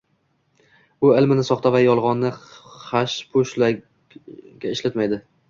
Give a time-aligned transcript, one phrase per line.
[1.07, 2.31] U ilmini soxta va yolg‘onni
[2.87, 5.23] xaspo‘shlashga ishlatmaydi.